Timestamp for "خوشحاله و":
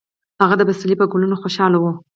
1.41-1.85